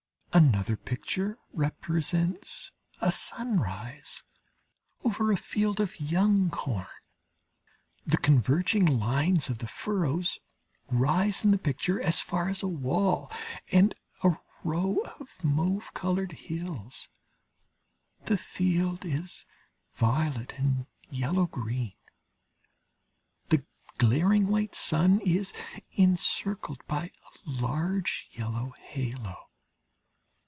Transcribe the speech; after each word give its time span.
Another 0.33 0.77
picture 0.77 1.35
represents 1.51 2.71
a 3.01 3.11
sunrise 3.11 4.23
over 5.03 5.29
a 5.29 5.35
field 5.35 5.81
of 5.81 5.99
young 5.99 6.49
corn, 6.49 6.87
the 8.05 8.15
converging 8.17 8.85
lines 8.85 9.49
of 9.49 9.57
the 9.57 9.67
furrows 9.67 10.39
rise 10.89 11.43
in 11.43 11.51
the 11.51 11.57
picture 11.57 11.99
as 12.01 12.21
far 12.21 12.47
as 12.47 12.63
a 12.63 12.67
wall 12.69 13.29
and 13.73 13.93
a 14.23 14.37
row 14.63 14.99
of 15.19 15.43
mauve 15.43 15.93
coloured 15.93 16.31
hills 16.31 17.09
the 18.23 18.37
field 18.37 19.03
is 19.03 19.43
violet 19.95 20.53
and 20.57 20.85
yellow 21.09 21.45
green. 21.45 21.97
The 23.49 23.65
glaring 23.97 24.47
white 24.47 24.75
sun 24.75 25.19
is 25.25 25.51
encircled 25.91 26.87
by 26.87 27.07
a 27.17 27.39
large 27.45 28.29
yellow 28.31 28.73
halo. 28.79 29.49